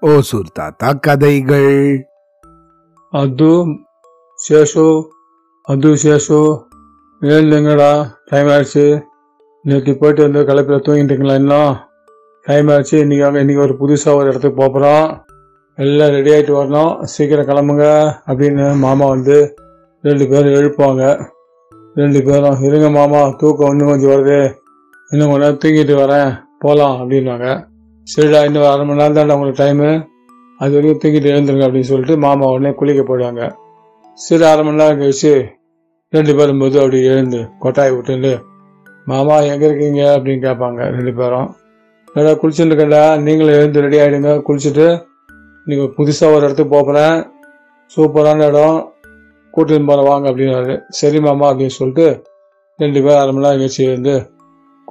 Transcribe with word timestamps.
ஓசூர் 0.00 0.50
தாத்தா 0.52 0.92
கதைகள். 0.92 2.06
அது 3.10 3.50
சேஷு 4.48 5.04
அது 5.62 5.88
சேஷு. 5.88 6.60
எழுந்துங்கடா 7.22 8.12
டைம் 8.24 8.46
ஆயிடுச்சு. 8.46 9.02
நேற்று 9.62 9.98
போயிட்டு 9.98 10.22
வந்து 10.22 10.40
கலப்பில் 10.42 10.84
தூங்கிட்டீங்களா 10.86 11.34
இன்னும் 11.34 11.76
டைம் 12.42 12.68
ஆயிடுச்சு 12.68 12.94
இன்னைக்கு 12.94 13.24
வாங்க 13.24 13.38
இன்னைக்கு 13.38 13.64
ஒரு 13.64 13.74
புதுசாக 13.74 14.14
ஒரு 14.14 14.28
இடத்துக்கு 14.28 14.56
போக 14.56 14.70
போகிறோம் 14.72 15.24
எல்லாம் 15.74 16.08
ரெடி 16.08 16.30
ஆகிட்டு 16.30 16.56
வரணும். 16.60 17.02
சீக்கிரம் 17.02 17.46
கிளம்புங்க 17.46 18.14
அப்படின்னு 18.26 18.76
மாமா 18.76 19.06
வந்து 19.06 19.54
ரெண்டு 20.02 20.28
பேரும் 20.28 20.52
எழுப்புவாங்க. 20.52 21.30
ரெண்டு 21.94 22.22
பேரும் 22.22 22.62
இருங்க 22.62 22.90
மாமா 22.90 23.28
தூக்கம் 23.30 23.70
இன்னும் 23.70 23.88
கொஞ்சம் 23.88 24.10
வருது. 24.10 24.54
இன்னும் 25.10 25.30
கொஞ்ச 25.30 25.44
நேரம் 25.44 25.62
தூங்கிட்டு 25.64 25.94
வரேன். 26.02 26.50
போகலாம் 26.62 26.96
அப்படின்னாங்க. 27.00 27.48
சரிடா 28.06 28.40
இன்னும் 28.48 28.68
அரை 28.70 28.84
மணி 28.86 29.00
நேரம் 29.00 29.16
தான் 29.18 29.34
உங்களுக்கு 29.36 29.62
டைமு 29.62 29.88
அது 30.60 30.72
வரைக்கும் 30.74 31.00
தூக்கிட்டு 31.02 31.32
எழுந்துருங்க 31.32 31.66
அப்படின்னு 31.66 31.90
சொல்லிட்டு 31.90 32.14
மாமா 32.24 32.50
உடனே 32.54 32.70
குளிக்க 32.80 33.02
போயிடுவாங்க 33.06 33.42
சரி 34.18 34.44
அரை 34.50 34.62
மணி 34.66 34.80
நேரம் 34.80 35.00
கழிச்சு 35.02 35.32
ரெண்டு 36.12 36.32
பேரும் 36.38 36.60
போது 36.62 36.76
அப்படி 36.82 36.98
எழுந்து 37.12 37.40
கொட்டாய் 37.62 37.94
விட்டுண்டு 37.94 38.32
மாமா 39.06 39.36
எங்கே 39.52 39.66
இருக்கீங்க? 39.68 40.02
அப்படின்னு 40.16 40.42
கேட்பாங்க 40.46 40.80
ரெண்டு 40.96 41.12
பேரும். 41.20 41.48
ஏடா 42.16 42.32
குளிச்சுட்டு 42.40 42.70
இருக்கேன்டா. 42.70 43.04
நீங்களும் 43.26 43.56
எழுந்து 43.58 43.82
ரெடி 43.84 43.98
ஆகிடுங்க 44.02 44.32
குளிச்சுட்டு 44.46 44.86
நீங்கள் 45.66 45.90
புதுசாக 45.96 46.34
ஒரு 46.34 46.44
இடத்துக்கு 46.46 46.74
போகிறேன் 46.76 47.16
சூப்பரான 47.94 48.46
இடம். 48.50 48.76
கூட்டின்னு 49.54 49.88
போகிற 49.90 50.04
வாங்க 50.10 50.26
அப்படின்னாரு. 50.30 50.74
சரி 50.98 51.18
மாமா 51.20 51.46
அப்படின்னு 51.50 51.76
சொல்லிட்டு 51.78 52.06
ரெண்டு 52.78 52.98
பேரும் 53.04 53.22
அரை 53.22 53.32
மணி 53.32 53.44
நேரம் 53.46 53.60
கழிச்சு 53.62 53.82
எழுந்து 53.88 54.14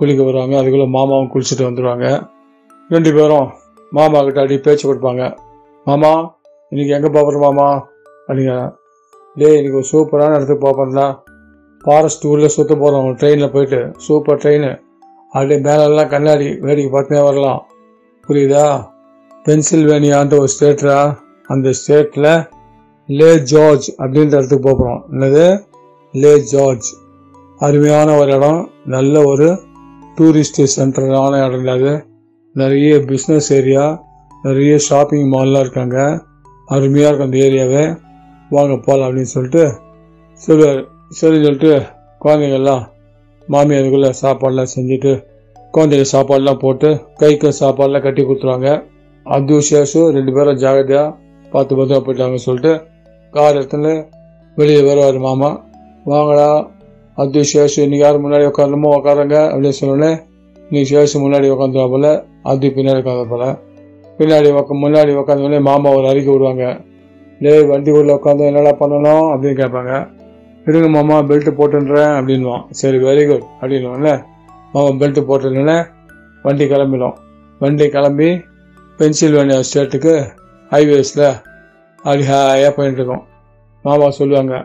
குளிக்க 0.02 0.23
வருவாங்க 0.23 0.55
அதுக்குள்ள 0.62 0.86
மாமாவும் 0.90 1.32
குளிச்சுட்டு 1.34 1.66
வந்துடுவாங்க 1.68 2.08
ரெண்டு 2.90 3.14
பேரும் 3.14 3.48
மாமா 3.92 4.20
கிட்ட 4.23 4.39
அடி 4.42 4.58
பேச்சு 4.58 4.86
கொடுப்பாங்க. 4.89 5.23
மாமா 5.88 6.12
இன்னைக்கு 6.72 6.95
எங்கே 6.98 7.09
போகிறோம் 7.09 7.44
மாமா? 7.48 7.67
அப்படிங்க. 8.28 8.53
டேய் 9.36 9.58
இன்னைக்கு 9.58 9.80
ஒரு 9.81 9.88
சூப்பரான 9.92 10.36
இடத்துக்கு 10.38 10.64
போகிறதா 10.67 11.23
ஃபாரஸ்ட் 11.84 12.25
ஊரில் 12.25 12.53
சுற்ற 12.56 12.75
போகிறோம் 12.75 13.09
ட்ரெயினில் 13.20 13.52
போயிட்டு. 13.52 13.80
Super 13.98 14.38
train. 14.38 14.81
அப்படியே 15.31 15.59
மேலெல்லாம் 15.59 16.08
கண்ணாடி 16.08 16.47
வேடிக்கை 16.59 16.92
பார்த்துனே 16.95 17.23
வரலாம். 17.23 17.62
புரியுதா? 18.28 18.66
பென்சில்வேனியான்ற 19.45 20.38
ஒரு 20.38 20.52
ஸ்டேட்டா 20.56 20.97
அந்த 21.47 21.70
ஸ்டேட்டில் 21.80 22.31
லே 23.06 23.30
ஜார்ஜ் 23.52 23.88
அப்படின்ற 23.97 24.36
இடத்துக்கு 24.40 24.66
போகிறோம் 24.70 25.02
என்னது? 25.12 25.45
Lake 26.12 26.34
George. 26.38 26.90
அருமையான 27.58 28.16
ஒரு 28.18 28.31
இடம் 28.36 28.62
நல்ல 28.86 29.23
ஒரு 29.25 29.47
டூரிஸ்ட் 30.17 30.62
சென்டரான 30.76 31.34
இடம் 31.45 31.67
அது 31.76 31.94
நிறைய 32.56 32.95
பிஸ்னஸ் 33.09 33.50
ஏரியா 33.58 33.86
நிறைய 34.44 34.73
ஷாப்பிங் 34.88 35.28
மால்லாம் 35.34 35.64
இருக்காங்க. 35.66 35.98
அருமையாக 36.68 37.09
இருக்கும் 37.09 37.30
அந்த 37.30 37.38
ஏரியாவே 37.48 37.84
வாங்க 38.50 38.76
போகலாம் 38.86 39.08
அப்படின்னு 39.08 39.34
சொல்லிட்டு 39.36 39.64
சொல்லுவார். 40.42 40.81
சரி 41.20 41.38
சொல்லிட்டு 41.44 41.72
குழந்தைங்கள்லாம் 42.22 42.84
மாமியாருக்குள்ளே 43.48 44.12
சாப்பாடெலாம் 44.22 44.72
செஞ்சுட்டு 44.76 45.14
குழந்தைங்க 45.76 46.06
சாப்பாடெலாம் 46.14 46.62
போட்டு 46.64 46.90
கைக்கு 47.20 47.50
சாப்பாடெலாம் 47.59 48.06
கட்டி 48.06 48.22
கொடுத்துருவாங்க. 48.23 48.70
அது 49.25 49.58
சேஷு 49.70 50.02
ரெண்டு 50.18 50.31
பேரும் 50.34 50.62
ஜாகிரதையாக 50.64 51.16
பார்த்து 51.52 51.78
பத்திரமா 51.80 52.03
போயிட்டாங்கன்னு 52.06 52.48
சொல்லிட்டு 52.48 52.73
கார் 53.34 53.58
எடுத்துன்னு 53.59 53.94
வெளியே 54.58 54.81
வருவார் 54.88 55.20
மாமா. 55.28 55.50
வாங்கடா 56.06 56.48
அது 57.17 57.42
சேஷு 57.50 57.80
இன்னைக்கு 57.86 58.04
யார் 58.06 58.23
முன்னாடி 58.26 58.45
உட்காரணுமோ 58.50 58.90
உட்காருங்க 58.98 59.38
அப்படின்னு 59.52 59.80
சொன்னோடனே 59.80 60.12
இன்னைக்கு 60.56 60.90
சேஷு 60.92 61.22
முன்னாடி 61.23 61.48
உட்காந்துடா 61.56 61.86
போல 61.94 62.08
அது 62.52 62.68
பின்னாடி 62.78 63.02
உட்காந்த 63.03 63.26
போல. 63.34 63.45
பின்னாடி 64.18 64.48
உக்க 64.59 64.73
முன்னாடி 64.84 65.12
உட்காந்தோடனே 65.22 65.59
மாமா 65.68 65.90
ஒரு 65.98 66.06
அறிக்கை 66.12 66.31
விடுவாங்க. 66.34 66.66
டேய் 67.41 67.68
வண்டி 67.72 67.91
உள்ள 68.00 68.12
உட்காந்து 68.18 68.47
என்னடா 68.50 68.74
பண்ணணும் 68.81 69.28
அப்படின்னு 69.34 69.59
கேட்பாங்க. 69.62 69.94
இருங்க 70.68 70.90
மாமா 70.96 71.16
பெல்ட்டு 71.30 71.52
போட்டுன்றேன் 71.59 72.13
அப்படின்வான் 72.18 72.66
சரி 72.80 72.97
வெரி 73.06 73.24
குட் 73.30 73.46
அப்படின்வான்ல 73.62 74.12
மாமா 74.74 74.90
பெல்ட்டு 75.02 75.22
போட்டுனே 75.30 75.78
வண்டி 76.46 76.66
கிளம்பிடும். 76.66 77.16
வண்டி 77.62 77.85
கிளம்பி 77.96 78.30
பென்சில்வேனியா 79.00 79.59
ஸ்டேட்டுக்கு 79.68 80.14
ஹைவேஸில் 80.72 81.28
அப்படி 82.03 82.24
ஹாயாக 82.30 82.69
போயிட்டு 82.78 83.00
இருக்கோம் 83.00 83.25
மாமா 83.85 84.08
சொல்லுவாங்க 84.19 84.56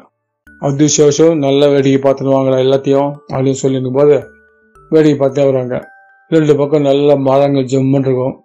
அது 0.60 0.86
சேஷம் 0.96 1.34
நல்ல 1.36 1.68
வேடிக்கை 1.68 2.10
பார்த்துடுவாங்களா 2.10 2.58
எல்லாத்தையும் 2.64 3.12
அப்படின்னு 3.32 3.62
சொல்லியிருக்கும் 3.62 3.92
போது 3.92 4.28
வேடிக்கை 4.90 5.18
பார்த்தே 5.18 5.44
வருவாங்க. 5.44 5.88
ரெண்டு 6.28 6.56
பக்கம் 6.56 6.82
நல்ல 6.82 7.16
மரங்கள் 7.16 7.64
ஜம்முன்னு 7.64 7.98
இருக்கும். 7.98 8.44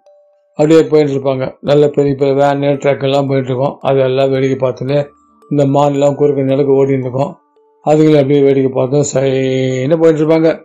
அப்படியே 0.54 0.82
போயிட்டு 0.82 1.12
இருப்பாங்க. 1.12 1.54
நல்ல 1.60 1.88
பெரிய 1.88 2.14
பெரிய 2.14 2.34
வேன் 2.34 2.60
ட்ரக் 2.60 3.02
எல்லாம் 3.02 3.26
போயிட்டு 3.26 3.50
இருக்கோம். 3.50 3.78
அதெல்லாம் 3.80 4.30
வேடிக்கை 4.30 4.68
பார்த்துட்டு 4.68 5.08
இந்த 5.50 5.66
மான்லாம் 5.66 6.14
குறுக்க 6.14 6.42
நிலக்கு 6.42 6.84
ஓடிட்டு 6.84 6.98
இருக்கோம். 6.98 7.38
அதுங்களும் 7.86 8.20
அப்படியே 8.20 8.42
வேடிக்கை 8.42 8.72
பார்த்து 8.74 8.98
சைன்னு 9.12 9.98
போயிட்டு 9.98 10.22
இருப்பாங்க. 10.22 10.64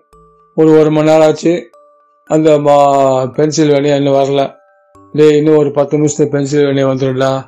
ஒரு 0.55 0.79
ஒரு 0.79 0.91
மணி 0.91 1.09
நேரம் 1.09 1.27
ஆச்சு. 1.27 1.69
அந்த 2.29 2.59
மா 2.59 2.75
பென்சில் 3.25 3.71
வேலையை 3.71 3.97
இன்னும் 3.97 4.13
வரல. 4.13 4.55
டேய் 5.13 5.37
இன்னும் 5.37 5.57
ஒரு 5.57 5.71
பத்து 5.71 5.97
நிமிஷத்துல 5.97 6.29
பென்சில் 6.29 6.65
வேலையை 6.65 6.91
வந்துடலாம் 6.91 7.39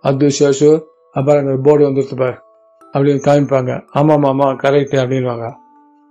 அது 0.00 0.26
சேஷு 0.26 0.82
அப்புறம் 1.10 1.46
அங்கே 1.46 1.60
போர்டு 1.62 1.88
வந்துடுது 1.88 2.34
அப்படின்னு 2.94 3.22
காமிப்பாங்க. 3.28 3.72
ஆமாம் 3.90 4.20
மாமா 4.20 4.46
கரெக்ட் 4.64 4.96
அப்படின்வாங்க 5.02 5.46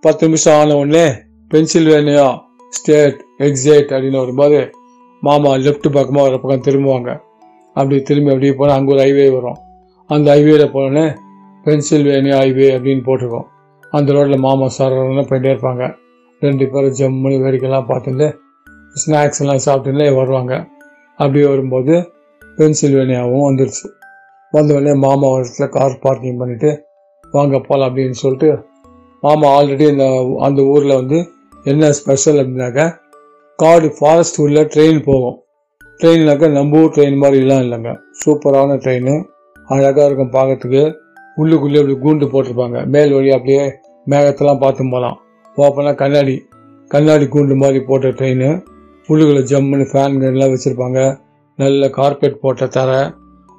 பத்து 0.04 0.28
நிமிஷம் 0.28 0.58
ஆன 0.60 0.76
உடனே 0.76 1.06
பென்சில் 1.52 1.90
வேணியா 1.94 2.26
ஸ்டேட் 2.70 3.20
எக்ஸைட் 3.48 3.92
அப்படின்னு 3.94 4.24
வரும்போது 4.24 4.60
மாமா 5.24 5.52
லெஃப்ட் 5.66 5.88
பக்கமாக 5.98 6.28
ஒரு 6.30 6.40
பக்கம் 6.42 6.66
திரும்புவாங்க. 6.68 7.12
அப்படி 7.76 8.02
திரும்பி 8.02 8.32
அப்படியே 8.32 8.54
போனால் 8.54 8.78
அங்கே 8.78 8.92
ஒரு 8.94 9.02
ஹைவே 9.04 9.28
வரும். 9.36 9.60
அந்த 10.10 10.28
ஹைவேல 10.36 10.66
போனோடனே 10.74 11.06
பென்சில்வேனியா 11.66 12.38
ஹைவே 12.44 12.68
அப்படின்னு 12.76 13.04
போட்டிருக்கோம். 13.06 13.48
அந்த 13.92 14.14
ரோட்டில் 14.14 14.44
மாமா 14.46 14.68
சாரன்னு 14.78 15.24
போயிட்டே 15.30 15.52
இருப்பாங்க. 15.54 15.84
ரெண்டு 16.42 16.66
பேரும் 16.72 16.96
ஜம்முன்னு 17.00 17.38
வேடிக்கைலாம் 17.44 17.90
பார்த்துட்டு 17.92 18.28
ஸ்நாக்ஸ் 19.02 19.42
எல்லாம் 19.44 19.64
சாப்பிட்டுன்னே 19.66 20.08
வருவாங்க. 20.16 20.54
அப்படியே 21.20 21.46
வரும்போது 21.46 21.94
பென்சில்வேனியாவும் 22.58 23.46
வந்துருச்சு. 23.50 23.88
வந்த 24.54 24.76
உடனே 24.78 24.94
மாமா 25.04 25.28
ஒரு 25.36 25.44
இடத்துல 25.44 25.68
கார் 25.76 26.02
பார்க்கிங் 26.02 26.40
பண்ணிவிட்டு 26.42 26.72
வாங்க 27.34 27.60
போகலாம் 27.60 27.88
அப்படின்னு 27.90 28.18
சொல்லிட்டு 28.24 28.50
மாமா 29.24 29.48
ஆல்ரெடி 29.58 29.86
இந்த 29.94 30.06
அந்த 30.48 30.62
ஊரில் 30.74 31.00
வந்து 31.00 31.20
என்ன 31.72 31.92
ஸ்பெஷல் 32.00 32.40
அப்படின்னாக்கா 32.42 32.86
காடு 33.60 33.88
ஃபாரஸ்ட் 33.98 34.40
ஊரில் 34.44 34.70
ட்ரெயின் 34.74 35.00
போகும். 35.08 35.38
ட்ரெயின்னாக்கா 36.00 36.48
நம்ம 36.58 36.80
ஊர் 36.82 36.94
ட்ரெயின் 36.96 37.18
மாதிரிலாம் 37.24 37.64
இல்லைங்க. 37.66 37.92
சூப்பரான 38.22 38.78
ட்ரெயின் 38.84 39.12
அழகாக 39.68 40.06
இருக்கும் 40.08 40.34
பார்க்கறதுக்கு 40.36 40.84
உள்ளுக்குள்ளே 41.42 41.80
அப்படி 41.82 41.96
கூண்டு 42.06 42.26
போட்டிருப்பாங்க. 42.34 42.78
மேல் 42.94 43.14
வழி 43.18 43.30
அப்படியே 43.38 43.64
மேகத்தெல்லாம் 44.08 44.62
பார்த்து 44.64 44.90
போகலாம் 44.94 45.18
ஓப்பனாக 45.58 45.96
கண்ணாடி 46.02 46.36
கண்ணாடி 46.92 47.26
கூண்டு 47.36 47.56
மாதிரி 47.64 47.80
போட்ட 47.90 48.08
ட்ரெயின் 48.20 48.48
உள்ளுக்குள்ளே 49.10 49.44
ஜம்முன்னு 49.52 49.86
ஃபேன்கள்லாம் 49.92 50.54
வச்சுருப்பாங்க. 50.54 51.00
நல்ல 51.60 51.90
கார்பெட் 52.00 52.42
போட்ட 52.44 52.68
தர 52.78 52.92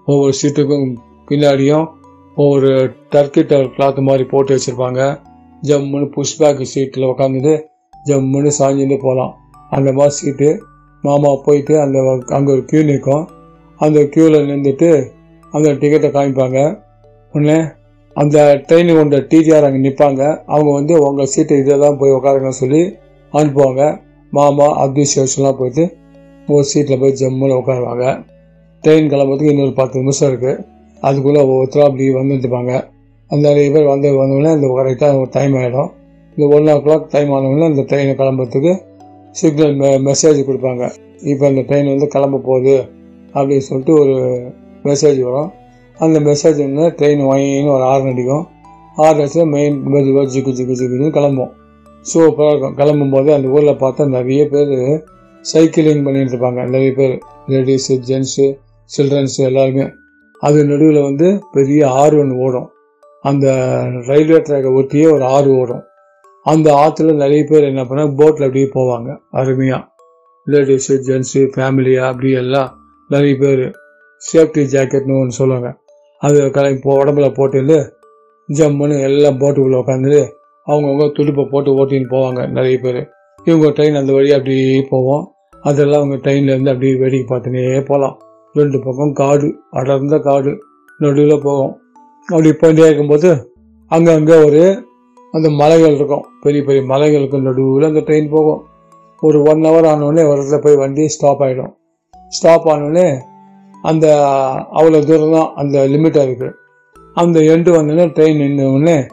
ஒவ்வொரு 0.06 0.34
சீட்டுக்கும் 0.41 0.88
பின்னாடியும் 1.28 1.87
ஒவ்வொரு 2.37 2.70
டர்க்கி 3.12 3.42
கிளாத் 3.76 4.00
மாதிரி 4.09 4.25
போட்டு 4.32 4.54
வச்சுருப்பாங்க. 4.54 5.03
ஜம்முன்னு 5.62 6.06
புஷ் 6.15 6.38
பேக் 6.41 6.62
சீட்டில் 6.72 7.10
உட்காந்துட்டு 7.12 7.54
ஜம்முன்னு 8.09 8.50
சாஞ்சுட்டு 8.59 8.97
போகலாம் 9.04 9.32
அந்த 9.76 9.91
மாதிரி 9.98 10.14
சீட்டு 10.19 10.48
மாமா 11.04 11.31
போயிட்டு 11.47 11.75
அந்த 11.84 11.98
அங்கே 12.37 12.50
ஒரு 12.54 12.62
க்யூ 12.70 12.81
நிற்கும். 12.91 13.25
அந்த 13.81 13.98
க்யூவில் 14.12 14.47
நின்றுட்டு 14.50 14.91
அந்த 15.53 15.69
டிக்கெட்டை 15.81 16.10
காமிப்பாங்க. 16.16 16.59
உடனே 17.34 17.59
அந்த 18.16 18.38
ட்ரெயினு 18.66 18.93
கொண்ட 18.98 19.16
டிடிஆர் 19.31 19.66
அங்கே 19.66 19.81
நிற்பாங்க 19.87 20.22
அவங்க 20.53 20.70
வந்து 20.78 20.94
உங்கள் 21.06 21.31
சீட்டு 21.32 21.54
இதில் 21.62 21.82
தான் 21.84 21.98
போய் 22.00 22.16
உட்காருங்கன்னு 22.16 22.60
சொல்லி 22.62 22.82
அனுப்புவாங்க. 23.32 23.82
மாமா 24.32 24.67
அப்துல் 24.82 25.12
சேஷன்லாம் 25.14 25.58
போயிட்டு 25.61 25.84
ஒரு 26.49 26.64
சீட்டில் 26.70 27.00
போய் 27.02 27.19
ஜம்முன்னு 27.20 27.58
உட்காருவாங்க 27.61 28.06
ட்ரெயின் 28.84 29.10
கிளம்புறதுக்கு 29.12 29.52
இன்னொரு 29.52 29.72
பத்து 29.72 30.00
நிமிஷம் 30.00 30.28
இருக்குது 30.31 30.62
அதுக்குள்ளே 31.02 31.40
ஒவ்வொருத்தரும் 31.40 31.86
அப்படி 31.88 32.04
வந்துட்டுப்பாங்க 32.14 32.72
அந்த 33.31 33.42
நிறைய 33.48 33.69
பேர் 33.70 33.86
வந்து 33.92 34.08
வந்தோடனே 34.19 34.50
இந்த 34.56 34.66
கரெக்டாக 34.66 35.20
ஒரு 35.20 35.28
டைம் 35.31 35.54
ஆகிடும் 35.54 35.90
இந்த 36.36 36.56
ஒன் 36.56 36.69
ஓ 36.72 36.75
கிளாக் 36.86 37.06
டைம் 37.14 37.31
ஆனவுடனே 37.31 37.66
இந்த 37.72 37.82
ட்ரெயினை 37.82 38.14
கிளம்புறதுக்கு 38.20 38.72
சிக்னல் 39.31 39.75
மெ 39.76 39.88
மெசேஜ் 40.08 40.40
கொடுப்பாங்க. 40.48 40.84
இப்போ 41.31 41.44
இந்த 41.48 41.62
ட்ரெயின் 41.69 41.88
வந்து 41.92 42.06
கிளம்ப 42.06 42.40
போகுது 42.48 42.75
அப்படின்னு 43.34 43.66
சொல்லிட்டு 43.69 43.94
ஒரு 44.00 44.16
மெசேஜ் 44.84 45.20
வரும். 45.20 45.50
அந்த 45.98 46.20
மெசேஜ் 46.20 46.58
வந்து 46.66 46.88
ட்ரெயின் 46.98 47.22
வாங்கின்னு 47.31 47.72
ஒரு 47.76 47.84
ஆறு 47.92 48.04
அடிக்கும். 48.12 48.44
ஆறு 48.96 49.16
அடிச்சுல 49.20 49.46
மெயின் 49.46 49.78
மெதுவாக 49.94 50.26
ஜிக்கு 50.34 50.52
ஜிக்கு 50.58 50.76
ஜிக்குன்னு 50.81 51.10
கிளம்பும். 51.10 51.52
சூப்பராக 52.14 52.50
இருக்கும். 52.52 52.75
கிளம்பும் 52.75 53.10
போது 53.10 53.34
அந்த 53.34 53.48
ஊரில் 53.48 53.81
பார்த்தா 53.84 54.08
நிறைய 54.08 54.48
பேர் 54.48 54.75
சைக்கிளிங் 55.52 56.04
பண்ணிட்டு 56.06 56.32
இருப்பாங்க. 56.34 56.60
நிறைய 56.75 56.92
பேர் 56.92 57.16
லேடிஸு 57.52 57.96
ஜென்ஸு 58.10 58.46
சில்ட்ரன்ஸ் 58.90 59.36
எல்லாருமே. 59.36 59.86
அது 60.42 60.64
நடுவில் 60.64 61.00
வந்து 61.02 61.42
பெரிய 61.52 61.90
ஆறு 61.90 62.19
ஒன்று 62.19 62.36
ஓடும். 62.36 62.69
அந்த 63.22 63.46
ரயில்வே 64.08 64.38
ட்ராக்கை 64.38 64.70
ஒட்டியே 64.81 65.06
ஒரு 65.12 65.25
ஆறு 65.25 65.50
ஓடும். 65.56 65.84
அந்த 66.46 66.69
ஆற்றுல 66.82 67.12
நிறைய 67.14 67.44
பேர் 67.48 67.69
என்ன 67.70 67.82
பண்ண 67.84 68.02
போட்டில் 68.08 68.46
அப்படியே 68.46 68.69
போவாங்க 68.75 69.16
அருமையாக 69.31 69.82
லேடிஸு 70.46 70.94
ஜென்ஸு 71.06 71.42
ஃபேமிலியாக 71.54 72.10
அப்படி 72.10 72.31
எல்லாம் 72.31 72.70
நிறைய 73.10 73.34
பேர். 73.36 73.64
சேஃப்டி 74.22 74.62
ஜாக்கெட்னு 74.75 75.20
ஒன்று 75.20 75.38
சொல்லுவாங்க. 75.38 75.70
அது 76.22 76.50
கலை 76.50 76.72
இப்போ 76.75 77.04
உடம்புல 77.04 77.34
போட்டு 77.34 77.78
ஜம்முன்னு 78.48 78.96
எல்லாம் 79.02 79.38
போட்டுக்குள்ளே 79.40 79.78
உட்காந்துட்டு 79.82 80.22
அவங்கவுங்க 80.66 81.06
துடுப்பை 81.12 81.44
போட்டு 81.44 81.70
ஓட்டின்னு 81.81 82.12
போவாங்க 82.12 82.40
நிறைய 82.48 82.78
பேர். 82.78 83.00
இவங்க 83.44 83.66
ட்ரெயின் 83.69 83.98
அந்த 84.00 84.12
வழியாக 84.12 84.38
அப்படியே 84.38 84.86
போவோம். 84.90 85.25
அதெல்லாம் 85.62 86.02
அவங்க 86.02 86.16
ட்ரெயின்லேருந்து 86.25 86.72
அப்படியே 86.72 86.94
வேடிக்கை 86.94 87.26
பார்த்துனே 87.31 87.84
போகலாம் 87.84 88.16
ரெண்டு 88.55 88.79
பக்கம் 88.81 89.12
காடு 89.12 89.49
அடர்ந்த 89.71 90.19
காடு 90.19 90.53
நடுவில் 91.01 91.43
போகும். 91.43 91.73
அப்படி 92.29 92.51
போயிட்டே 92.51 92.85
இருக்கும்போது 92.87 93.31
அங்கங்கே 93.91 94.37
ஒரு 94.45 94.62
அந்த 95.33 95.51
மலைகள் 95.51 95.95
இருக்கும். 95.95 96.25
பெரிய 96.41 96.65
பெரிய 96.65 96.83
மலைகளுக்கு 96.93 97.41
நடுவில் 97.41 97.89
அந்த 97.89 98.01
ட்ரெயின் 98.01 98.29
போகும். 98.31 98.61
ஒரு 99.23 99.43
ஒன் 99.43 99.62
ஹவர் 99.67 99.89
ஆனோடனே 99.93 100.23
ஒரு 100.29 100.39
இடத்துல 100.41 100.59
போய் 100.62 100.77
வண்டி 100.77 101.09
ஸ்டாப் 101.09 101.43
ஆகிடும் 101.43 101.73
ஸ்டாப் 102.29 102.69
ஆனோடனே 102.69 103.19
அந்த 103.83 104.06
அவ்வளோ 104.73 105.05
தூரம் 105.05 105.33
தான் 105.33 105.51
அந்த 105.55 105.87
லிமிட்டாக 105.87 106.27
இருக்குது 106.27 106.55
அந்த 107.17 107.41
எண்டு 107.41 107.71
வந்தோடனே 107.77 108.06
ட்ரெயின் 108.17 108.41
நின்ற 108.43 109.09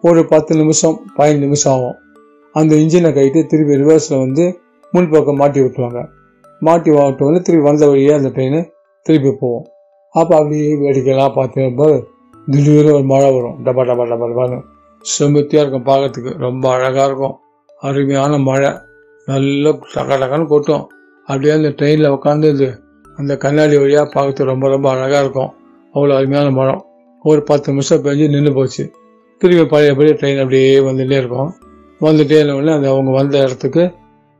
ஒரு 0.00 0.24
பத்து 0.24 0.52
நிமிஷம் 0.56 0.96
பதினஞ்சு 1.16 1.38
நிமிஷம் 1.38 1.72
ஆகும். 1.72 1.96
அந்த 2.52 2.74
இன்ஜினை 2.74 3.10
கைட்டு 3.12 3.46
திருப்பி 3.46 3.74
ரிவர்ஸில் 3.82 4.18
வந்து 4.18 4.44
முன்பக்கம் 4.92 5.40
மாட்டி 5.42 5.60
விட்டுருவாங்க. 5.60 6.00
மாட்டி 6.60 6.90
விட்ட 6.90 7.38
திருப்பி 7.38 7.64
வந்த 7.70 7.88
வழியே 7.88 8.12
அந்த 8.12 8.28
ட்ரெயின் 8.28 8.71
திருப்பி 9.02 9.30
போவோம். 9.40 9.64
அப்போ 10.14 10.36
அப்படியே 10.36 10.74
வேடிக்கையெல்லாம் 10.74 11.36
பார்த்துருக்கும்போது 11.36 12.04
திடீர்னு 12.50 12.94
ஒரு 12.94 13.02
மழை 13.02 13.28
வரும். 13.32 13.56
டபா 13.64 13.82
டபா 13.88 14.04
டபா 14.12 14.26
டபான்னு. 14.30 14.58
செம்பத்தியாக 15.18 15.62
இருக்கும் 15.64 15.86
பார்க்கறதுக்கு. 15.86 16.38
ரொம்ப 16.38 16.70
அழகாக 16.70 17.06
இருக்கும். 17.06 17.38
அருமையான 17.80 18.38
மழை. 18.38 18.70
நல்லா 19.28 19.70
டக 19.94 20.18
டகன்னு 20.22 20.46
கொட்டும். 20.46 20.84
அப்படியே 21.28 21.52
அந்த 21.54 21.68
ட்ரெயினில் 21.68 22.14
உட்காந்து 22.16 22.48
இது 22.54 22.68
அந்த 23.16 23.36
கண்ணாடி 23.36 23.76
வழியாக 23.76 24.06
பார்க்கறதுக்கு 24.14 24.44
ரொம்ப 24.44 24.68
ரொம்ப 24.68 24.90
அழகாக 24.90 25.20
இருக்கும். 25.20 25.50
அவ்வளோ 25.94 26.16
அருமையான 26.16 26.50
மழை. 26.50 26.74
ஒரு 27.24 27.42
பத்து 27.42 27.72
நிமிஷம் 27.72 28.04
பெஞ்சு 28.04 28.28
நின்று 28.28 28.52
போச்சு. 28.54 28.92
திரும்பி 29.38 29.66
பழையபடி 29.66 30.12
ட்ரெயின் 30.12 30.38
அப்படியே 30.38 30.78
வந்துட்டே 30.78 31.16
இருக்கும். 31.22 31.52
வந்துட்டே 32.00 32.38
உடனே 32.54 32.72
அந்த 32.72 32.88
அவங்க 32.88 33.10
வந்த 33.10 33.38
இடத்துக்கு 33.38 33.90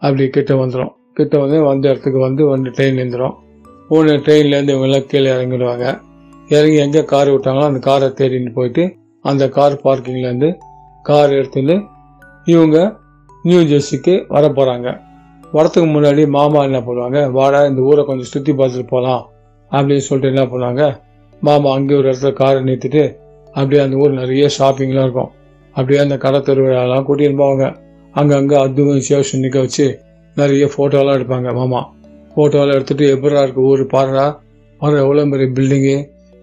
அப்படி 0.03 0.29
கிட்ட 0.29 0.55
வந்துடும் 0.55 0.93
கிட்ட 1.15 1.39
வந்து 1.39 1.63
வந்த 1.63 1.89
இடத்துக்கு 1.89 2.19
வந்து 2.19 2.47
வந்து 2.47 2.71
ட்ரெயின் 2.71 2.99
நின்றுடும் 3.01 3.35
உடனே 3.91 4.17
ட்ரெயின்லேருந்து 4.27 4.75
இவங்கெல்லாம் 4.75 5.09
கீழே 5.11 5.29
இறங்கிடுவாங்க. 5.37 5.87
இறங்கி 6.49 6.79
எங்கே 6.85 7.03
கார் 7.13 7.31
விட்டாங்களோ 7.35 7.67
அந்த 7.71 7.81
காரை 7.89 8.09
தேடின்னு 8.19 8.53
போயிட்டு 8.59 8.85
அந்த 9.25 9.45
கார் 9.57 9.75
பார்க்கிங்லேருந்து 9.85 10.51
கார் 11.05 11.33
எடுத்துட்டு 11.39 11.77
இவங்க 12.47 12.79
நியூ 13.45 13.61
ஜெர்சிக்கு 13.71 14.15
வர 14.35 14.45
போகிறாங்க 14.59 14.89
வரத்துக்கு 15.55 15.89
முன்னாடி 15.95 16.23
மாமா 16.37 16.61
என்ன 16.69 16.79
பண்ணுவாங்க? 16.87 17.31
வாடா 17.31 17.67
இந்த 17.67 17.81
ஊரை 17.89 18.03
கொஞ்சம் 18.05 18.31
சுற்றி 18.33 18.53
பார்த்துட்டு 18.53 18.93
போகலாம் 18.93 19.23
அப்படின்னு 19.71 20.05
சொல்லிட்டு 20.09 20.33
என்ன 20.33 20.45
பண்ணுவாங்க? 20.53 20.85
மாமா 21.43 21.71
அங்கே 21.77 21.95
ஒரு 21.95 22.07
இடத்துல 22.11 22.33
காரை 22.33 22.61
நிறுத்திட்டு 22.69 23.03
அப்படியே 23.55 23.81
அந்த 23.83 23.97
ஊர் 23.97 24.13
நிறைய 24.21 24.45
ஷாப்பிங்லாம் 24.59 25.07
இருக்கும். 25.07 25.31
அப்படியே 25.77 26.01
அந்த 26.01 26.17
கடை 26.17 26.41
திருவிழாலாம் 26.41 27.07
கூட்டின்னு 27.09 27.41
போவாங்க. 27.43 27.67
அங்கங்கே 28.15 28.57
அதுவும் 28.67 29.03
சேஷன் 29.09 29.43
நிற்க 29.45 29.59
வச்சு 29.59 29.87
நிறைய 30.37 30.67
ஃபோட்டோலாம் 30.75 31.17
எடுப்பாங்க 31.19 31.53
மாமா. 31.59 31.81
ஃபோட்டோலாம் 32.37 32.77
எடுத்துகிட்டு 32.77 33.07
எப்படா 33.15 33.43
இருக்கு 33.43 33.63
ஊர் 33.63 33.87
பாருடா. 33.87 34.41
பாரு 34.79 34.97
எவ்வளோ 34.97 35.25
பெரிய 35.25 35.49
பில்டிங்கு 35.57 35.97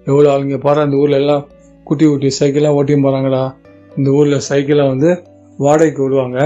எவ்வளோ 0.06 0.38
ஆளுங்க. 0.38 0.58
பாரு 0.58 0.82
அந்த 0.82 0.98
ஊரில் 0.98 1.16
எல்லாம் 1.16 1.48
குட்டி 1.84 2.06
குட்டி 2.06 2.30
சைக்கிளாக 2.40 2.78
ஓட்டியும் 2.80 3.06
போகிறாங்கடா 3.06 3.56
இந்த 3.98 4.10
ஊரில் 4.10 4.40
சைக்கிளை 4.40 4.88
வந்து 4.88 5.24
வாடகைக்கு 5.58 6.04
விடுவாங்க. 6.04 6.40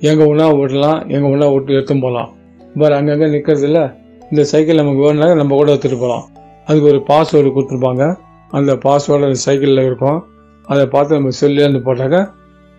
எங்கே 0.00 0.24
ஒன்றா 0.24 0.52
விடலாம் 0.52 1.08
எங்கே 1.08 1.28
ஒன்றா 1.28 1.48
விட்டு 1.48 1.72
எடுத்துன்னு 1.72 2.00
போகலாம் 2.00 2.30
பாரு 2.78 2.94
அங்கங்கே 2.94 3.26
நிற்கிறது 3.26 3.66
இல்லை 3.66 3.84
இந்த 4.30 4.44
சைக்கிள் 4.44 4.76
நமக்கு 4.76 5.00
வேணும்னா 5.00 5.34
நம்ம 5.34 5.54
கூட 5.54 5.74
எடுத்துகிட்டு 5.74 5.98
போகலாம் 5.98 6.24
அதுக்கு 6.66 6.88
ஒரு 6.88 7.02
பாஸ்வேர்டு 7.08 7.50
கொடுத்துருப்பாங்க. 7.56 8.16
அந்த 8.50 8.72
பாஸ்வேர்டு 8.74 9.28
அந்த 9.28 9.40
சைக்கிளில் 9.46 9.84
இருக்கும். 9.84 10.18
அதை 10.64 10.86
பார்த்து 10.86 11.14
நம்ம 11.14 11.28
செல்லேருந்து 11.40 11.80
போட்டாக்க 11.86 12.30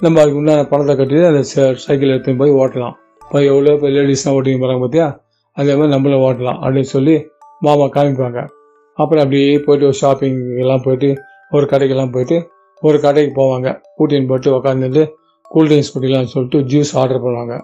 நம்ம 0.01 0.21
அதுக்கு 0.21 0.37
உண்டான 0.37 0.63
பணத்தை 0.63 0.95
கட்டி 0.95 1.23
அந்த 1.23 1.43
ச- 1.55 1.73
சைக்கிள் 1.73 2.09
எடுத்துன்னு 2.09 2.37
போய் 2.37 2.51
ஓட்டலாம். 2.51 2.95
இப்போ 3.21 3.43
எவ்வளோ 3.43 3.73
இப்போ 3.73 3.87
லேடிஸ்லாம் 3.87 4.35
ஓட்டிங்க 4.37 4.59
போகிறாங்க 4.63 4.81
பார்த்தியா 4.83 5.07
அதே 5.57 5.71
மாதிரி 5.77 5.93
நம்மளும் 5.93 6.23
ஓட்டலாம் 6.27 6.59
அப்படின்னு 6.63 6.93
சொல்லி 6.95 7.15
மாமா 7.59 7.85
காமிப்பாங்க. 7.95 8.39
அப்புறம் 8.97 9.23
அப்படியே 9.23 9.53
போயிட்டு 9.65 9.89
ஒரு 9.89 9.97
ஷாப்பிங் 10.01 10.39
எல்லாம் 10.57 10.83
போயிட்டு 10.85 11.09
ஒரு 11.55 11.65
கடைக்கெல்லாம் 11.71 12.11
போயிட்டு 12.15 12.37
ஒரு 12.87 12.97
கடைக்கு 13.03 13.31
போவாங்க. 13.39 13.67
கூட்டின்னு 13.97 14.29
போட்டு 14.31 14.55
உக்காந்துட்டு 14.57 15.03
கூல்ட்ரிங்க்ஸ் 15.53 15.93
குடிக்கலாம்னு 15.95 16.31
சொல்லிட்டு 16.33 16.59
ஜூஸ் 16.71 16.91
ஆர்டர் 16.93 17.23
பண்ணுவாங்க. 17.23 17.55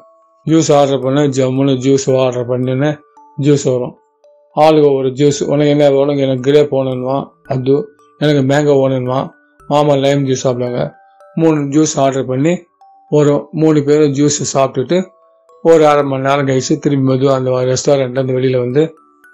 ஜூஸ் 0.46 0.70
ஆர்டர் 0.78 1.04
பண்ண 1.06 1.22
ஜம்முன்னு 1.38 1.74
ஜூஸ் 1.86 2.06
ஆர்டர் 2.24 2.50
பண்ணின்னு 2.50 2.90
ஜூஸ் 3.42 3.66
வரும். 3.72 3.96
ஆளுக்கு 4.56 4.90
ஒரு 4.94 5.10
ஜூஸ் 5.20 5.40
உனக்கு 5.52 5.74
என்ன 5.76 5.86
வேணும் 5.96 6.22
எனக்கு 6.26 6.46
கிரேப் 6.48 6.76
வேணுமா 6.76 7.18
அது 7.54 7.76
எனக்கு 8.24 8.42
மேங்கோ 8.52 8.76
வேணுமா? 8.84 9.20
மாமா 9.68 9.94
லைம் 10.04 10.26
ஜூஸ் 10.28 10.44
சாப்பிடுவாங்க. 10.46 10.84
மூணு 11.36 11.60
ஜூஸ் 11.76 11.96
ஆர்டர் 11.96 12.30
பண்ணி 12.32 12.54
ஒரு 13.10 13.34
மூணு 13.62 13.80
பேரும் 13.88 14.14
ஜூஸ் 14.20 14.40
சாப்பிட்டுட்டு 14.54 14.98
ஒரு 15.64 15.84
அரை 15.90 16.04
மணி 16.04 16.26
நேரம் 16.28 16.48
கழிச்சு 16.50 16.74
திரும்பி 16.84 17.06
மெதுவாக 17.10 17.36
அந்த 17.40 17.52
ரெஸ்டாரண்ட் 17.72 18.18
அந்த 18.22 18.32
வெளியில் 18.38 18.58
வந்து 18.64 18.82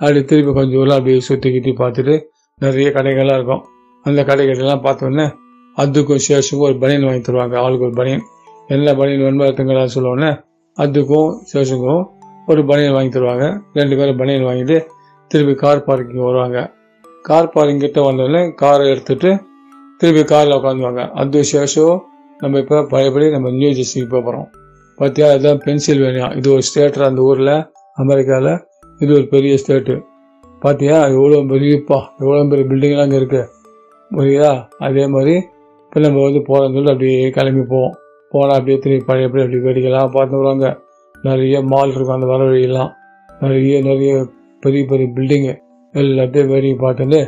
அப்படி 0.01 0.19
திரும்பி 0.31 0.51
கொஞ்சம் 0.57 0.77
தூரம் 0.79 0.97
அப்படியே 0.97 1.21
சுற்றி 1.27 1.49
கிட்டி 1.51 1.71
பார்த்துட்டு 1.79 2.15
நிறைய 2.61 2.89
கடைகள்லாம் 2.97 3.37
இருக்கும். 3.39 3.63
அந்த 4.05 4.21
கடைகளெல்லாம் 4.29 4.83
பார்த்தோன்னே 4.85 5.25
அதுக்கும் 5.77 6.21
சேஷுக்கும் 6.27 6.67
ஒரு 6.67 6.77
பனியன் 6.83 7.07
வாங்கி 7.07 7.23
தருவாங்க. 7.27 7.55
ஆளுக்கு 7.63 7.87
ஒரு 7.87 7.95
பனியன் 7.99 8.23
எல்லா 8.67 8.93
பனியன் 8.99 9.23
வேணுமோ 9.25 9.87
சொல்லுவோன்னே 9.95 10.31
அதுக்கும் 10.77 11.29
சேஷுக்கும் 11.53 12.03
ஒரு 12.47 12.61
பனியன் 12.69 12.95
வாங்கி 12.97 13.13
தருவாங்க. 13.17 13.47
ரெண்டு 13.73 13.97
பேரும் 13.97 14.19
பனியன் 14.21 14.47
வாங்கிட்டு 14.49 14.77
திருப்பி 15.31 15.55
கார் 15.55 15.85
பார்க்கிங் 15.87 16.27
வருவாங்க. 16.29 16.59
கார் 17.23 17.51
பார்க்கிங் 17.55 17.83
கிட்ட 17.85 18.01
வந்தோடனே 18.09 18.43
காரை 18.63 18.85
எடுத்துட்டு 18.93 19.31
திருப்பி 20.01 20.23
காரில் 20.33 20.57
உட்காந்துவாங்க 20.59 21.03
அது 21.21 21.41
சேஷோ 21.51 21.87
நம்ம 22.39 22.59
இப்போ 22.59 22.77
பழையபடி 22.93 23.25
நம்ம 23.31 23.49
நியூ 23.49 23.69
ஜெர்சிக்கு 23.69 24.09
போகிறோம் 24.15 24.47
பார்த்தியா 24.99 25.27
இதுதான் 25.33 25.61
பென்சில்வேனியா. 25.65 26.27
இது 26.39 26.47
ஒரு 26.55 26.63
ஸ்டேட் 26.69 26.97
அந்த 27.09 27.21
ஊரில் 27.29 27.55
அமெரிக்காவில் 28.03 28.53
இது 29.03 29.11
ஒரு 29.17 29.25
பெரிய 29.33 29.53
ஸ்டேட்டு 29.61 29.95
பார்த்தியா 30.63 30.97
எவ்வளோ 31.15 31.37
பெரியப்பா. 31.51 31.99
எவ்வளோ 32.21 32.41
பெரிய 32.51 32.65
பில்டிங்லாம் 32.71 33.05
அங்கே 33.05 33.19
இருக்குது 33.21 33.45
புரியுதா? 34.11 34.51
அதே 34.85 35.03
மாதிரி 35.13 35.35
இப்போ 35.83 35.99
நம்ம 36.05 36.23
வந்து 36.25 36.41
போகிறோம்னு 36.47 36.75
சொல்லிட்டு 36.75 36.93
அப்படியே 36.95 37.29
கிளம்பி 37.37 37.63
போவோம். 37.71 37.93
போனால் 38.31 38.57
அப்படியே 38.57 38.77
திரும்பி 38.83 39.05
பழையபடி 39.09 39.43
அப்படி 39.43 39.61
வேடிக்கைலாம் 39.67 40.11
பார்த்து 40.15 40.35
வருவாங்க. 40.39 40.67
நிறைய 41.15 41.61
மால் 41.71 41.93
இருக்கும் 41.93 42.17
அந்த 42.17 42.27
வர 42.33 42.41
வழியெல்லாம். 42.49 42.91
நிறைய 43.43 43.77
நிறைய 43.89 44.13
பெரிய 44.63 44.83
பெரிய 44.91 45.07
பில்டிங்கு 45.15 45.53
எல்லாத்தையும் 45.93 46.51
வேடிக்கை 46.53 46.77
பார்த்துட்டு 46.85 47.21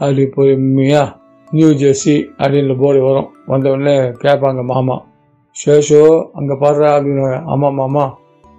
அப்படி 0.00 0.24
பொறுமையாக 0.36 1.14
நியூ 1.48 1.68
ஜெர்சி 1.82 2.16
அப்படின்ற 2.40 2.74
போர்டு 2.82 3.00
வரும். 3.08 3.28
வந்த 3.52 3.68
உடனே 3.74 3.94
கேட்பாங்க 4.24 4.62
மாமா. 4.72 4.96
ஷேஷோ 5.58 6.02
அங்கே 6.38 6.54
பாடுறா 6.62 6.88
அப்படின்னு 6.96 7.22
ஆமாம் 7.52 7.78
மாமா 7.80 8.04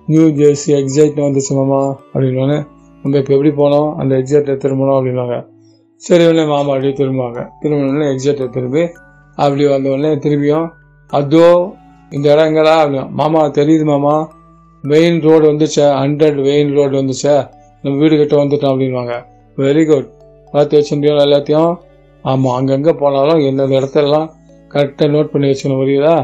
நியூ 0.08 0.24
ஜெர்சி 0.40 0.70
எக்ஸைட் 0.80 1.20
வந்துச்சு 1.26 1.54
மாமா 1.60 1.80
அப்படின்னோடனே 2.12 2.58
நம்ம 3.04 3.18
இப்போ 3.22 3.32
எப்படி 3.36 3.52
போனோம்? 3.60 3.90
அந்த 4.00 4.14
எக்ஸைட்டை 4.22 4.56
திரும்பணும் 4.64 4.98
அப்படின்னாங்க 4.98 5.36
சரி 6.02 6.24
உடனே 6.30 6.44
மாமா 6.54 6.70
அப்படியே 6.74 6.94
திரும்புவாங்க. 6.94 7.40
திரும்பினோடனே 7.62 8.08
எக்ஸைட்டை 8.14 8.48
திரும்பி 8.56 8.84
அப்படி 9.38 9.64
வந்த 9.74 9.90
உடனே 9.90 10.12
திரும்பியும் 10.26 10.68
அதோ 11.10 11.46
இந்த 12.12 12.26
இடம் 12.34 12.50
எங்கடா? 12.50 12.74
அப்படின்னா 12.82 13.06
மாமா 13.20 13.42
தெரியுது 13.60 13.86
மாமா 13.92 14.16
மெயின் 14.84 15.18
ரோடு 15.28 15.46
வந்துச்சே 15.52 15.86
ஹண்ட்ரட் 16.02 16.40
மெயின் 16.48 16.74
ரோடு 16.78 16.94
வந்துச்சே 17.02 17.36
நம்ம 17.84 17.94
வீடு 18.02 18.16
கிட்ட 18.22 18.36
வந்துட்டோம் 18.44 18.72
அப்படின்வாங்க 18.74 19.16
வெரி 19.58 19.84
குட் 19.90 20.10
பார்த்து 20.54 20.78
வச்சுருந்தோம் 20.80 21.24
எல்லாத்தையும்? 21.28 21.72
ஆமாம் 22.26 22.56
அங்கங்கே 22.60 22.94
போனாலும் 23.02 23.42
எந்தெந்த 23.48 23.80
இடத்தெல்லாம் 23.82 24.28
கரெக்டாக 24.72 25.10
நோட் 25.16 25.32
பண்ணி 25.34 25.50
வச்சுக்கணும் 25.50 25.82
புரியுதா? 25.84 26.16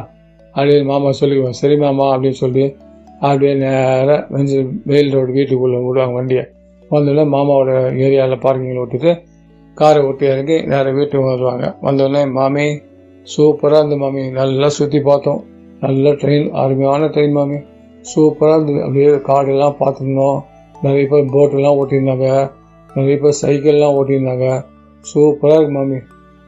அப்படின்னு 0.55 0.85
மாமா 0.85 1.09
சொல்லிக்குவோம் 1.09 1.59
சரி 1.61 1.77
மாமா 1.77 2.15
அப்படின்னு 2.15 2.41
சொல்லி 2.43 2.75
அப்படியே 3.19 3.53
நேராக 3.53 4.27
வெஞ்சு 4.31 4.69
வெயில் 4.85 5.13
ரோடு 5.13 5.31
வீட்டுக்குள்ளே 5.31 5.77
விடுவாங்க 5.77 6.13
வண்டியை. 6.13 6.45
வந்தோடனே 6.91 7.23
மாமாவோட 7.35 7.71
ஏரியாவில் 8.05 8.43
பார்க்கிங்கில் 8.43 8.79
விட்டுட்டு 8.79 9.21
காரை 9.73 10.05
விட்டு 10.05 10.25
இறங்கி 10.27 10.61
நேராக 10.61 10.91
வீட்டுக்கு 10.91 11.25
வருவாங்க. 11.25 11.75
வந்தோடனே 11.81 12.31
மாமி 12.31 12.79
சூப்பராக 13.37 13.77
இருந்தது 13.77 13.97
மாமி 13.97 14.29
நல்லா 14.29 14.69
சுற்றி 14.69 14.99
பார்த்தோம். 14.99 15.43
நல்ல 15.79 16.09
ட்ரெயின் 16.09 16.51
அருமையான 16.51 17.05
ட்ரெயின் 17.05 17.31
மாமி. 17.31 17.55
சூப்பராக 18.15 18.55
இருந்தது. 18.55 18.81
அப்படியே 18.81 19.07
காடெல்லாம் 19.07 19.75
பார்த்துருந்தோம். 19.79 20.39
நிறைய 20.81 21.07
பேர் 21.07 21.25
போட்டெல்லாம் 21.25 21.77
ஓட்டியிருந்தாங்க. 21.81 22.51
நிறைய 22.95 23.17
பேர் 23.17 23.39
சைக்கிள்லாம் 23.41 23.97
ஓட்டியிருந்தாங்க. 23.99 24.65
சூப்பராக 25.13 25.55
இருக்கு 25.55 25.71
மாமி. 25.71 25.97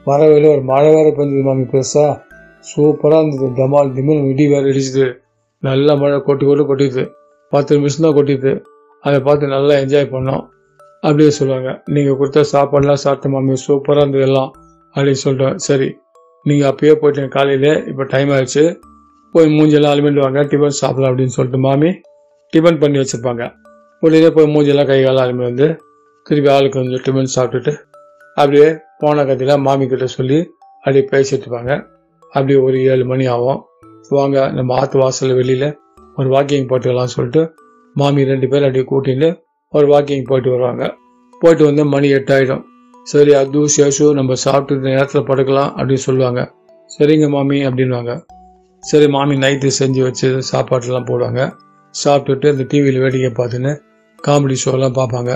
வர 0.05 0.29
ஒரு 0.29 0.61
மழை 0.61 0.93
வேற 0.93 1.09
பெஞ்சது 1.09 1.41
மாமி 1.41 1.61
பெருசாக 1.61 2.25
சூப்பராக 2.63 3.21
இருந்தது. 3.21 3.47
டமால் 3.59 3.93
திமில் 3.95 4.23
இடி 4.31 4.45
வேறு 4.53 4.69
இடிச்சுது. 4.73 5.07
நல்ல 5.63 5.95
மழை 6.01 6.17
கொட்டி 6.27 6.45
கொட்டி 6.45 6.63
கொட்டிது. 6.71 7.03
பத்து 7.53 7.77
நிமிஷம் 7.77 8.05
தான் 8.05 8.17
கொட்டிது. 8.17 8.51
அதை 9.03 9.19
பார்த்து 9.27 9.53
நல்லா 9.55 9.73
என்ஜாய் 9.83 10.13
பண்ணோம். 10.15 10.43
அப்படியே 11.03 11.31
சொல்லுவாங்க 11.37 11.69
நீங்கள் 11.95 12.17
கொடுத்த 12.19 12.43
சாப்பாடுலாம் 12.53 13.01
சாப்பிட்ட 13.03 13.29
மாமி 13.33 13.55
சூப்பராக 13.67 14.03
இருந்தது 14.03 14.25
எல்லாம். 14.27 14.51
அப்படின்னு 14.95 15.21
சொல்லிட்டு 15.23 15.65
சரி 15.67 15.87
நீங்கள் 16.45 16.69
அப்பயே 16.71 16.93
போயிட்டீங்க 17.01 17.31
காலையில் 17.37 17.71
இப்போ 17.89 18.03
டைம் 18.13 18.29
ஆயிடுச்சு. 18.35 18.63
போய் 19.35 19.49
மூஞ்செல்லாம் 19.55 19.93
அலிமெண்ட் 19.95 20.23
வாங்க 20.25 20.41
டிஃபன் 20.51 20.79
சாப்பிடலாம் 20.81 21.11
அப்படின்னு 21.11 21.35
சொல்லிட்டு 21.37 21.59
மாமி 21.65 21.89
டிஃபன் 22.53 22.79
பண்ணி 22.83 22.97
வச்சுருப்பாங்க. 23.01 23.43
உடனே 24.03 24.29
போய் 24.37 24.51
மூஞ்செல்லாம் 24.53 24.89
கை 24.91 24.97
காலம் 25.03 25.23
அருமை 25.25 25.45
வந்து 25.49 25.67
திருப்பி 26.25 26.49
ஆளுக்கு 26.55 26.79
வந்து 26.81 26.97
டிஃபன் 27.05 27.33
சாப்பிட்டுட்டு 27.35 27.73
அப்படியே 28.37 28.67
போன 29.01 29.23
கதையில் 29.29 29.63
மாமி 29.67 29.85
கிட்ட 29.93 30.07
சொல்லி 30.17 30.39
அப்படியே 30.83 31.05
பேசிட்டு 31.13 31.45
இருப்பாங்க. 31.45 31.73
அப்படியே 32.33 32.59
ஒரு 32.59 32.83
ஏழு 32.83 33.05
மணி 33.05 33.25
ஆகும். 33.25 33.59
வாங்க 34.09 34.51
நம்ம 34.51 34.75
ஆற்று 34.79 34.99
வாசல் 34.99 35.33
வெளியில் 35.33 35.67
ஒரு 36.15 36.29
வாக்கிங் 36.35 36.67
போட்டுக்கலாம் 36.69 37.13
சொல்லிட்டு 37.15 37.41
மாமி 37.95 38.23
ரெண்டு 38.23 38.47
பேர் 38.47 38.65
அப்படியே 38.67 38.85
கூட்டிட்டு 38.91 39.29
ஒரு 39.73 39.87
வாக்கிங் 39.93 40.25
போயிட்டு 40.25 40.49
வருவாங்க. 40.51 40.95
போயிட்டு 41.41 41.65
வந்து 41.65 41.85
மணி 41.85 42.07
எட்டாயிடும். 42.13 42.63
சரி 43.03 43.33
அது 43.33 43.59
சேஷு 43.75 44.05
நம்ம 44.13 44.35
சாப்பிட்டு 44.43 44.75
இந்த 44.75 44.89
நேரத்தில் 44.89 45.27
படுக்கலாம் 45.29 45.71
அப்படின்னு 45.77 46.05
சொல்லுவாங்க. 46.07 46.41
சரிங்க 46.89 47.29
மாமி 47.29 47.57
அப்படின்வாங்க 47.65 48.13
சரி 48.83 49.07
மாமி 49.07 49.35
நைட்டு 49.35 49.69
செஞ்சு 49.79 50.01
வச்சு 50.01 50.27
சாப்பாடுலாம் 50.51 51.07
போடுவாங்க. 51.09 51.41
சாப்பிட்டுட்டு 52.03 52.47
இந்த 52.51 52.63
டிவியில் 52.67 52.99
வேடிக்கை 52.99 53.31
பார்த்துன்னு 53.37 53.71
காமெடி 54.27 54.55
ஷோலாம் 54.63 54.97
பார்ப்பாங்க. 54.99 55.31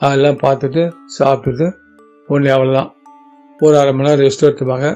அதெல்லாம் 0.00 0.38
பார்த்துட்டு 0.42 0.82
சாப்பிட்டுட்டு 1.18 1.66
ஒன்று 2.28 2.50
அவ்வளோதான் 2.56 2.90
ஒரு 3.58 3.74
அரை 3.78 3.92
மணி 3.94 4.08
நேரம் 4.08 4.24
ரெஸ்ட் 4.26 4.44
எடுத்துப்பாங்க. 4.46 4.88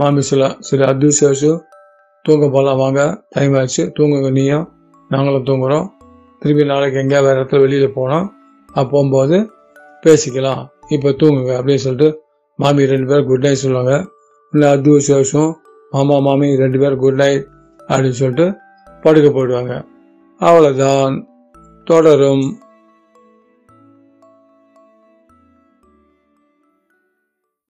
மாமி 0.00 0.22
சொல்லலாம் 0.22 0.60
சரி 0.68 0.82
அது 0.82 1.08
தூங்க 2.24 2.46
போகலாம் 2.46 2.80
வாங்க. 2.82 3.00
டைம் 3.28 3.54
ஆச்சு. 3.60 3.82
தூங்குங்க 3.98 4.30
நீயும். 4.30 4.66
நாங்களும் 5.08 5.44
தூங்குறோம். 5.44 5.86
திருப்பி 6.40 6.64
நாளைக்கு 6.64 6.98
எங்கேயா 7.00 7.22
வேறு 7.22 7.40
இடத்துல 7.40 7.60
வெளியில் 7.60 7.96
போனோம் 7.96 8.26
அப்போ 8.66 8.84
போகும்போது 8.90 9.36
பேசிக்கலாம். 10.02 10.62
இப்போ 10.88 11.10
தூங்குங்க 11.10 11.52
அப்படின்னு 11.58 11.82
சொல்லிட்டு 11.84 12.08
மாமி 12.56 12.86
ரெண்டு 12.86 13.06
பேரும் 13.06 13.26
குட் 13.26 13.44
நைட் 13.44 13.62
சொல்லுவாங்க. 13.62 13.94
இல்லை 14.52 14.68
அது 14.70 14.92
சேஷம் 15.08 15.52
மாமா 15.90 16.18
மாமி 16.18 16.56
ரெண்டு 16.56 16.78
பேரும் 16.78 16.98
குட் 16.98 17.20
நைட் 17.22 17.46
அப்படின்னு 17.88 18.18
சொல்லிட்டு 18.20 18.46
படுக்க 19.02 19.28
போயிடுவாங்க. 19.28 19.74
அவ்வளோதான் 20.40 21.14
தொடரும். 21.84 22.46